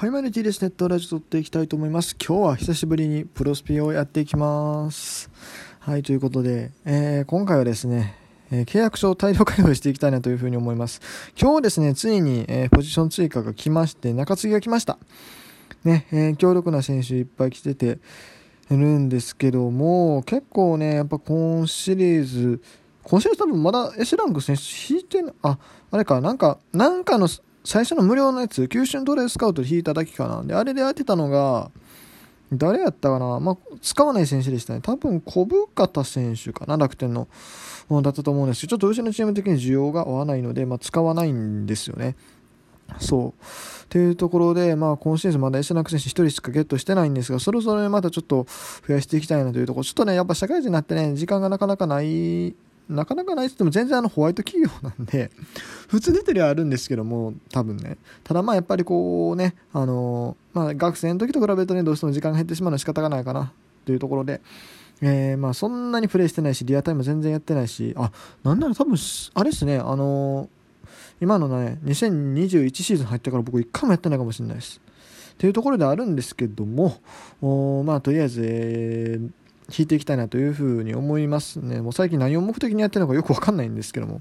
[0.00, 0.62] はい、マネティです。
[0.62, 2.16] ネットラジオ撮っていきたいと思います。
[2.26, 5.30] 今日は久しぶりにプロスピをやっていきます。
[5.78, 8.16] はい、ということで、えー、今回はですね、
[8.50, 11.02] えー、契約書を大量開放していきたいなというふうに思います。
[11.38, 14.96] 今日ですね、ついに、えー、ポジション追加が来まして、中継ぎが来ました。
[15.84, 17.98] ね、え強力な選手いっぱい来てて
[18.70, 22.62] いるんですけども、結構ね、やっぱ今シリーズ、
[23.02, 25.58] 今シリーズ多分まだ S ランク選手引いてな、あ、
[25.90, 27.28] あれか、なんか、なんかの
[27.64, 30.42] 最初の無料のやつ、九州トレスカウト引いただけかな。
[30.42, 31.70] で、あれで当てたのが、
[32.52, 33.38] 誰やったかな？
[33.38, 34.80] まあ、使わない選手でしたね。
[34.82, 37.28] 多分、小深田選手かな、楽天の。
[37.90, 42.16] だったと思うんですけど、ちょっとうちのチーム的に需要が合わないので、まあ、使わないんですよね。
[42.98, 43.28] そう。
[43.28, 43.32] っ
[43.88, 48.46] ていうところで、まあ、今シーズンまだ S ナク選手1人しかゲットしてないんですが、そろそろまたちょっと
[48.86, 52.54] 増やしていきたいなというところ、ちょっとね、やっぱ社会人になってね、時間がなかなかない
[52.90, 55.30] なかなかないって言っても全然あのホワイト企業なんで、
[55.88, 57.96] 普通出てりゃあるんですけども、多分ね。
[58.24, 63.52] ただまあやっぱりこうね、あのまあ学生の時と比べるとね、どうしても時間が減ってしまうのは仕方がないかな、
[63.86, 64.40] というところで、
[65.02, 68.10] えー、まあそんなにプレイしてないし、リアタイム全然やってないし、あ、
[68.42, 68.96] なんなら多分、
[69.34, 70.48] あれですね、あの
[71.20, 74.80] 今のね、2021シーズン入ってから僕一回もやってないかもしれないです。
[75.32, 76.98] っていうところであるんですけども、
[77.40, 79.30] おまあとりあえず、えー、
[79.76, 81.80] 引いていきたいなというふうに思いますね。
[81.80, 84.20] もう最近何を目的にやってるのかよくわかんないんですけども。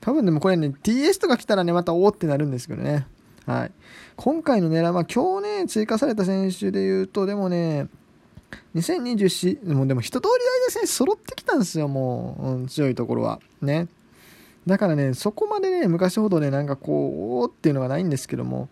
[0.00, 3.06] 多分でもこれね、TS とか来たらね、またおおってなるんですけどね。
[3.46, 3.72] はい。
[4.16, 7.88] 今回の狙いは、今日ね、追加された選手で言うと、でもね、
[8.74, 13.40] 2024、もうでも一通り間選手揃ってきたんですよ、もう、うん、強いところは。
[13.60, 13.88] ね。
[14.66, 18.68] だからね、そこまでね、昔ほどね、なんかこう、おーっていうのがないんですけども、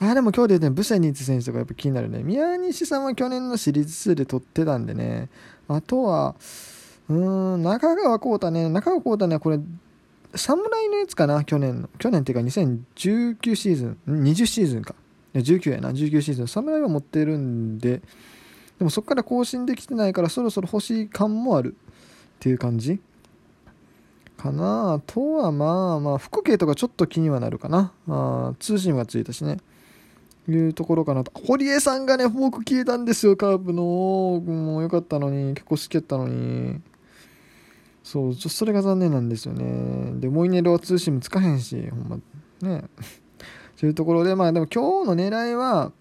[0.00, 2.22] あでも今日で言うとね、ブセニッツ選手とかやっぱ気になるね。
[2.22, 5.28] 宮西さんは去年のシリーズ2で取ってたんでね。
[5.66, 6.36] あとは、
[7.08, 8.68] うーん、中川幸太ね。
[8.68, 9.58] 中川幸太ね、これ、
[10.34, 11.88] 侍のやつかな、去年の。
[11.98, 14.94] 去年っていうか2019シーズン、20シーズンか。
[15.34, 16.48] 19やな、19シーズン。
[16.48, 18.00] 侍は持ってるんで、
[18.78, 23.00] でもそこから更新できてないからそろそろ欲しい感もあるっていう感じ
[24.36, 27.92] かなあとはまあまあ、服系とかちょっと気にはなるかな。
[28.08, 29.58] あ通信がついたしね。
[30.52, 31.32] いうところかなと。
[31.46, 33.82] 堀江さんがね、フォーク消えたんですよ、カープの。
[33.82, 36.80] もう良かったのに、結構好きやったのに。
[38.02, 40.20] そう、ちょっとそれが残念なんですよね。
[40.20, 42.18] で、モイネルは通信もつかへんし、ほんま、
[42.68, 42.84] ね。
[43.78, 45.92] というところで、まあでも今日の狙いは、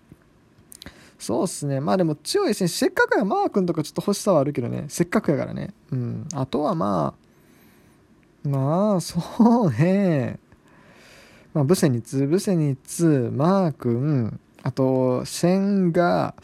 [1.20, 1.80] そうっすね。
[1.80, 4.86] まあでも強い選手、せっかくやマー君とかちょっと欲しさはあるけどね。
[4.88, 5.74] せっかくやからね。
[5.92, 6.28] うん。
[6.34, 7.14] あとはま
[8.46, 9.20] あ、まあ、そ
[9.64, 10.40] うね。
[11.54, 16.36] まあ、ブセニツ、ブセニツ、マー君、あと、シェンが、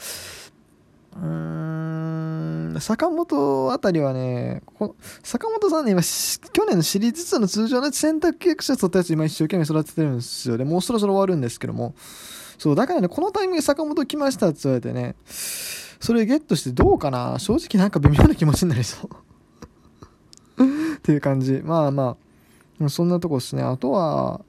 [1.16, 10.58] うーん、坂本あたりはね、こ坂本さんね、今、去年のシリーズ2の通常の選択契約者取ったやつ今一生懸命育ててるんですよ。
[10.58, 11.94] で、もうそろそろ終わるんですけども。
[12.58, 15.16] そう、だからね、このタイミングで坂本来ましたって言われてね、
[16.00, 19.08] それゲットしてどうかな正直なんか微妙な気持ちになりそ
[20.58, 20.64] う
[20.96, 21.62] っていう感じ。
[21.64, 22.18] まあま
[22.82, 23.64] あ、そんなとこですね。
[23.64, 24.42] あとは、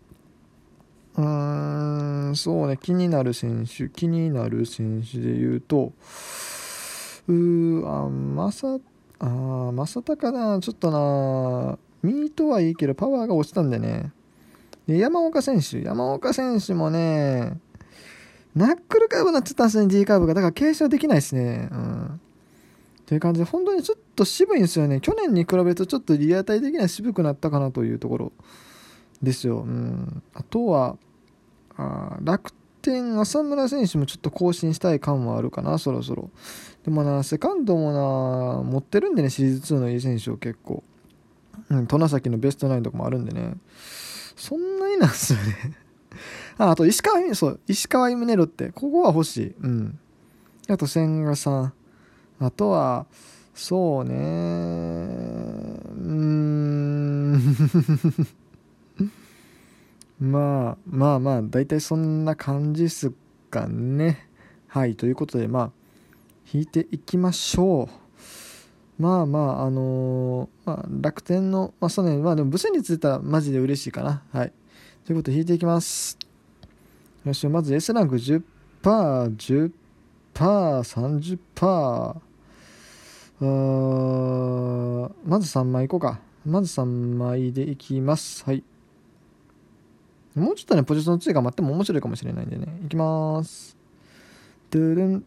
[1.16, 5.92] うーん、そうね、気になる選手、気になる選手で言うと、
[7.28, 8.78] うー、あ、まさ、
[9.20, 9.26] あ、
[9.72, 14.12] まさたかな、ちょっとな、ミートはいいけど、パワーが落ちたんでね。
[14.86, 17.58] で、山岡選手、山岡選手もね、
[18.54, 20.34] ナックルカーブになってたんですね、D カーブが。
[20.34, 21.68] だから継承できないですね。
[21.72, 22.20] うん。
[23.06, 25.00] という感じで、本当にちょっと渋いんですよね。
[25.00, 28.32] 去年に比べるとちょっとリアタイ的には渋くなったかなというところ
[29.22, 29.60] ですよ。
[29.60, 30.22] うん。
[30.34, 30.96] あとは、
[31.76, 32.52] あ楽
[32.82, 36.30] 天、浅村選手もちょっと更新したい感はあるかな、そろそろ。
[36.84, 40.82] でもな、セカンドもな、持ってるんでね、シリーズ2のいい選手を結構。
[41.70, 43.54] うん、戸崎のベストナインとかもあるんでね。
[44.36, 45.76] そんなになんすよね
[46.58, 49.54] あ、あと石川、そう、石川イムネロって、ここは欲しい。
[49.60, 49.98] うん。
[50.68, 51.72] あと千賀さん。
[52.40, 53.06] あとは、
[53.54, 57.56] そうねうーん
[60.20, 63.12] まあまあまあ大体そんな感じっす
[63.50, 64.28] かね。
[64.68, 65.70] はいということでまあ
[66.52, 67.88] 引いていきましょ
[68.98, 69.02] う。
[69.02, 74.22] まあまああのー、まあ、楽天のまあそうねまあでも武士についたらマジで嬉しいかな。
[74.32, 74.52] はい。
[75.04, 76.16] ということで引いていきます。
[77.24, 79.72] よしまず S ランク 10%10%
[80.34, 82.16] 30%
[83.40, 86.20] あまず3枚いこうか。
[86.46, 88.44] まず3枚でいきます。
[88.44, 88.62] はい。
[90.34, 92.66] もうちょっとね、ポジションの追加待っても面白いかもしれないんでね。
[92.84, 93.76] いきまーす。
[94.70, 95.24] ドゥルン。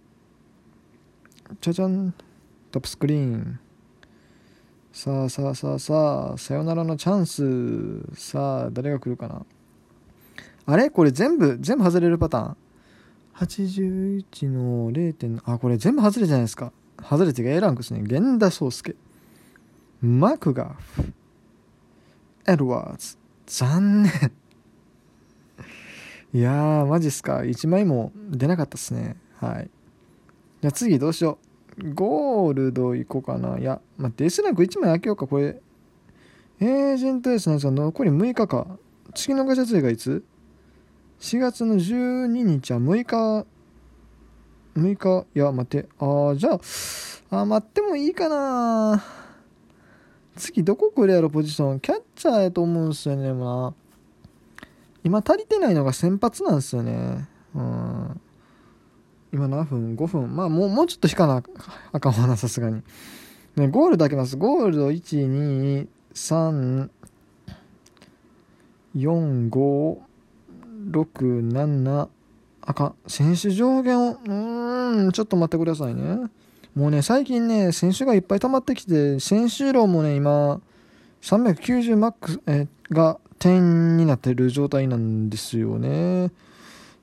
[1.62, 2.14] じゃじゃん。
[2.72, 3.60] トップスクリーン。
[4.92, 8.20] さあさあさあさあ、さよならのチャンス。
[8.20, 9.46] さあ、誰が来るかな。
[10.66, 10.90] あれ？
[10.90, 12.58] これ全部、全部外れるパターン
[13.38, 18.96] 81の0点あこれ全部外れじゃないですか外れてが A ランクですね源田壮介
[20.02, 21.14] マクガフ
[22.48, 24.12] エドワーズ残念
[26.38, 27.38] いやーマジっすか。
[27.38, 29.18] 1枚も出なかったっすね。
[29.40, 29.72] はい。
[30.62, 31.40] じゃあ次どうしよ
[31.80, 31.94] う。
[31.96, 33.58] ゴールドいこうかな。
[33.58, 35.60] いや待って S ランク1枚開けようかこれ。
[36.60, 38.68] エージェント S のやつは残り6日か。
[39.16, 40.24] 次のガチャツイがいつ
[41.22, 43.48] ?4 月の12日は6日。
[44.80, 45.26] 6日。
[45.34, 45.90] いや待って。
[45.98, 46.54] ああじゃ
[47.32, 49.04] ああ待ってもいいかな。
[50.36, 51.80] 次どこ来るやろポジション。
[51.80, 53.87] キャッチャーやと思うんすよねまあ
[55.08, 58.22] 今足りてないのが先発なんですよねうん
[59.32, 60.36] 今何分 ?5 分？
[60.36, 61.42] まあもうもうちょっと引かな
[61.94, 62.84] あかんわなさすがに
[63.56, 66.90] ねゴールド開けますゴールド1 2 3
[68.96, 69.98] 4 5
[70.92, 72.10] 6 7
[72.62, 72.96] あかん。
[73.08, 76.30] 選手上限を、うーん、ちょっと待ってくださいね。
[76.76, 80.60] もうね、最近ね、選手がいっぱい溜まってきて、選手量もね、今、
[81.22, 86.32] 390マックス、えが点になってる状態なんですよね。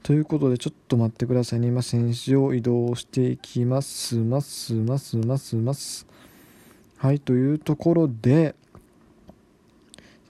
[0.02, 1.68] ということで、ちょっと待ってくださいね。
[1.68, 4.16] 今、選手を移動していきます。
[4.16, 6.06] ます、ます、ます、ます。
[6.98, 8.54] はい、というところで、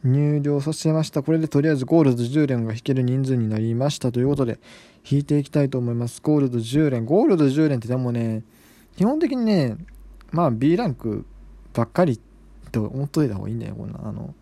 [0.05, 1.23] 入力させました。
[1.23, 4.61] これでとりあえずゴールド10連が引ける人数になりましたということで、
[5.11, 6.21] 引いていきたいと思います。
[6.23, 7.05] ゴールド10連。
[7.05, 8.43] ゴールド10連ってでもね、
[8.97, 9.77] 基本的にね、
[10.31, 11.25] まあ B ランク
[11.73, 12.21] ばっかり
[12.71, 14.01] と思っといた方がいいんだよ、こんな。
[14.05, 14.35] あの、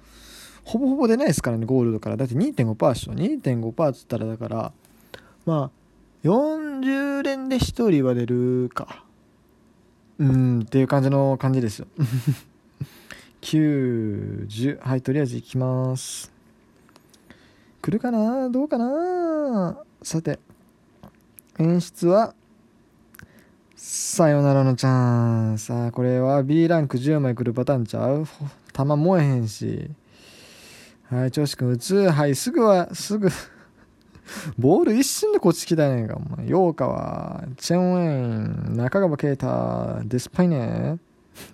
[0.65, 2.17] ほぼほぼ出ないですからね、ゴールドから。
[2.17, 3.13] だって2.5%でしょ。
[3.13, 4.73] 2.5%っつったらだから、
[5.45, 5.71] まあ、
[6.27, 9.05] 40連で1人は出るか。
[10.19, 11.87] うん、っていう感じの感じですよ。
[13.41, 14.79] 9、10。
[14.81, 16.31] はい、とりあえず行きます。
[17.81, 18.49] 来るかな？
[18.49, 19.77] どうかな？
[20.01, 20.39] さて、
[21.59, 22.35] 演出は、
[23.75, 25.65] さよならのチャンス。
[25.65, 28.25] さあ、これは B ランク10枚来るパターンちゃう？
[28.73, 29.91] 弾燃えへんし。
[31.13, 31.95] はい、調子くん打つ？
[32.11, 33.29] はい、すぐは、 すぐ
[34.59, 36.49] ボール一瞬でこっち来たやねんか、お前。
[36.49, 40.97] ヨーカは、チェンウェイン、中川圭太、デスパイネ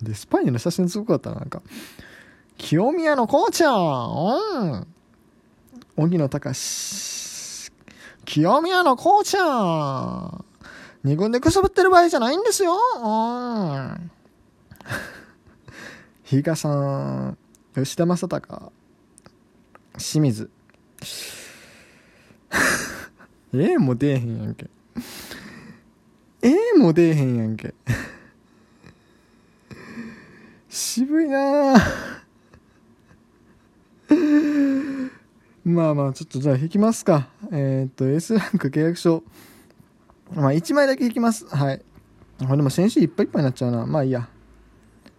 [0.01, 1.61] デスパイネの写真すごかったな、なんか。
[2.57, 4.87] 清宮のコーチャーうん
[5.95, 7.71] 荻野隆
[8.25, 10.43] 清宮のコーチャー
[11.03, 14.11] 二軍でくすぶってる場合じゃないんですようん
[16.23, 17.37] 比嘉さん
[17.75, 18.73] 吉田正尚
[19.99, 20.49] 清水。
[23.53, 24.69] ええも出えへんやんけ。
[26.41, 27.73] ええも出えへんやんけ。
[30.69, 31.73] 渋いな
[35.65, 37.29] まあまあちょっとじゃあ引きますか。
[37.51, 39.23] えっ、と S ランク契約書。
[40.33, 41.45] まあ1枚だけ引きます。
[41.45, 41.81] はい。
[42.39, 43.85] これでも先週いっぱいいっぱいになっちゃうな。
[43.85, 44.29] まあいいや。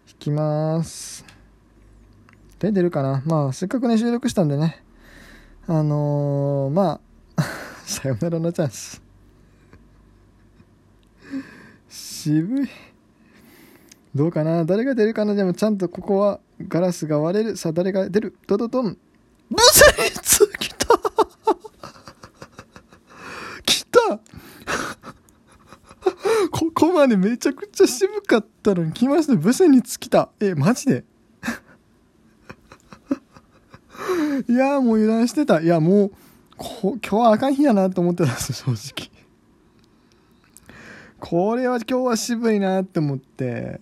[0.08, 1.29] 引きます。
[2.60, 3.22] で出るかな。
[3.26, 4.84] まあせっかくね収録したんでね。
[5.66, 7.00] あのー、ま
[7.36, 7.42] あ
[7.84, 9.02] さよならのチャンス。
[11.88, 12.68] 渋い。
[14.14, 14.64] どうかな？
[14.64, 15.34] 誰が出るかな？
[15.34, 17.56] でもちゃんとここはガラスが割れる。
[17.56, 18.36] さあ、誰が出る？
[18.46, 18.98] ドドドン。
[19.50, 20.86] ブスリツ来た。
[23.64, 24.20] 来た。
[26.50, 29.34] ここまでめちゃくちゃ渋かったのに来ました。
[29.34, 30.30] ブセニツ来た。
[30.40, 31.04] え、マジで？
[34.48, 35.60] いやもう油断してた。
[35.60, 36.12] いや、もう、
[36.82, 39.10] 今日はあかん日やなと思ってたんです、正直。
[41.18, 43.80] これは今日は渋いなって思って。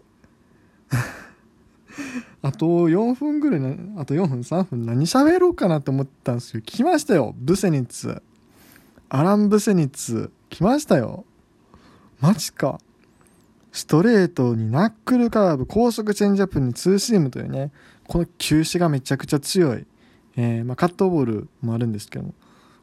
[2.42, 6.62] あと4分ぐらいな、あと4分、3分何喋ろうかなって思ったんですよ。
[6.62, 7.34] 来ましたよ。
[7.36, 8.22] ブセニッツ。
[9.08, 10.30] アラン・ブセニッツ。
[10.48, 11.24] 来ましたよ。
[12.20, 12.78] マジか。
[13.72, 17.70] ストレートにナックルカーブ、高速チェンジアップにツーシームというね、
[18.06, 19.86] この球種がめちゃくちゃ強い。
[20.40, 22.35] えー、まあ、カットボールもあるんですけども、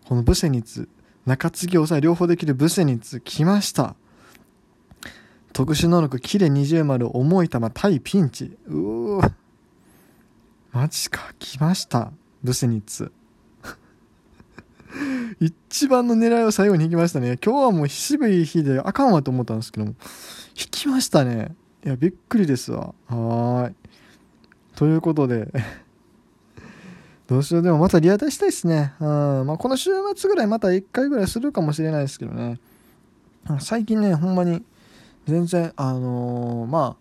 [0.10, 0.90] このブセニツ、
[1.26, 3.96] 中継ぎ抑え両方できるブセニツ、来ました。
[5.54, 8.58] 特殊能力、キレ20丸、重い球、対ピンチ。
[8.68, 9.32] うー
[10.74, 12.12] マジか、来ました。
[12.44, 13.14] ブセニツ。
[15.40, 17.38] 一番の狙いを最後に引きましたね。
[17.42, 19.96] 今日はもう渋い日であかんわと思ったんですけども、
[20.58, 21.56] 引きましたね。
[21.86, 22.94] いや、びっくりですわ。
[23.08, 23.76] はーい。
[24.76, 25.54] ということで
[27.28, 27.64] どうしよう。
[27.64, 28.94] でもまたリアタイしたいですね。
[29.00, 29.08] うん。
[29.48, 32.60] まあ、この週末ぐらいまた1回ぐらいするかもしれないですけどね。
[33.60, 34.64] 最近ね、ほんまに、
[35.28, 36.98] 全然、あのー、ま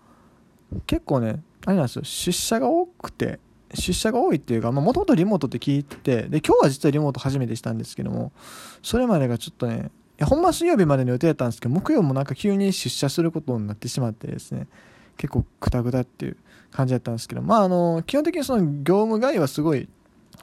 [0.72, 3.38] あ、結構ね、あれなんですよ、出社が多くて、
[3.74, 8.32] 出社が多いっていうか、もともとリモートって聞いてて、で、今日は実はリモート初めてしたんですけども、
[8.82, 14.68] それまでがちょっとね、やほんま水曜日までの予定だったんですけど木曜もなんか急に出社することになってしまってですね
[15.16, 16.36] 結構クタクタっていう
[16.70, 19.88] 感じだったんですけどまああの基本的にその業務外はすごい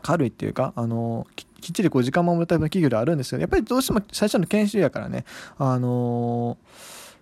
[0.01, 5.25] 軽いっていうかあのきっちりこう時間守るタイプの企業ではあるんですけどやっぱりどうしても最初の研修やからね
[5.57, 6.57] あの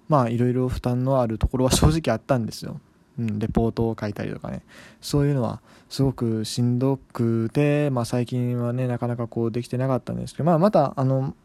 [0.07, 2.79] まあいろいろ負担のあるところは正直あったんですよ。
[3.19, 4.63] うん、レポートを書いたりとかね。
[5.01, 11.35] そういうのはすごくしんどくて、まあ、最近はねなかなかこうできてなかったんですけど、まあ、またあの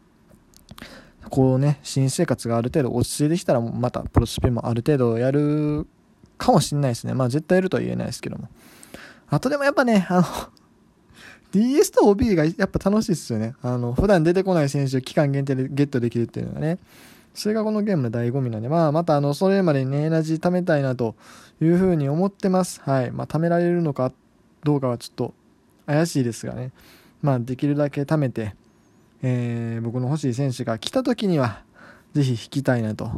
[1.31, 5.87] こうね新生活がある程度落ち着いてきたらまたプロスピもある程度やる
[6.38, 7.14] かもしれないですね。
[7.14, 8.49] まあ絶対やるとは言えないですけども。
[9.28, 10.23] あとでもやっぱねあの
[11.54, 16.78] DS と OB がやっぱ楽しいですよねあの普段出てこない選手を期間限定でゲットできるっていうのがね
[17.34, 21.16] それがこのゲームの醍醐味なんで、まあ、またあの、それまでにね、エナジー貯めたいなと
[21.61, 22.80] いうふうに思ってます。
[22.82, 23.11] はい。
[23.11, 24.12] まあ、貯められるのか
[24.62, 25.34] どうかはちょっと
[25.87, 26.70] 怪しいですがね。
[27.23, 28.54] まあ、できるだけ貯めて、
[29.23, 31.62] えー、僕の欲しい選手が来た時には、
[32.12, 33.11] ぜひ引きたいなと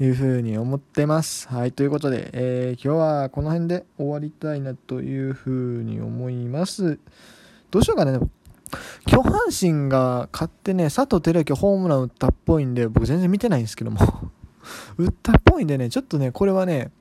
[0.00, 1.46] いうふうに思ってます。
[1.48, 1.72] はい。
[1.72, 6.98] ということで、えー、今日はこの辺で終わりたいなというふうに思います。
[7.70, 8.18] どうしようかね。
[9.06, 13.98] 巨阪神が勝ってね、佐藤輝明ホームラン打ったっぽいんで、僕全然見てないんですけども
[14.96, 16.92] 打ったっぽいんでね、ちょっとね、これはね、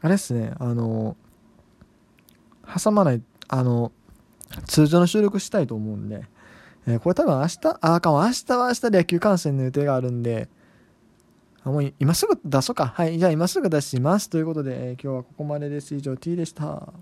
[0.00, 1.16] あれっすね、あの、
[2.82, 3.92] 挟まない、あの、
[4.66, 6.24] 通常の収録したいと思うんで、
[6.86, 10.48] えー、これ多分明日、あ、あかん、明日は明日で野球観戦の予定があるんで、
[11.64, 12.86] あもう今すぐ出そうか。
[12.86, 14.30] はい、じゃあ今すぐ出します。
[14.30, 15.94] ということで、えー、今日はここまでです。
[15.94, 16.92] 以上、T でした。